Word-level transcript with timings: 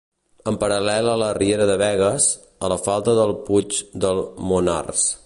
En 0.51 0.55
paral·lel 0.61 1.09
a 1.11 1.17
la 1.23 1.27
riera 1.39 1.67
de 1.71 1.75
Begues, 1.81 2.29
a 2.65 2.71
la 2.75 2.81
falda 2.87 3.17
del 3.21 3.37
Puig 3.51 3.79
del 4.07 4.27
Monars. 4.53 5.11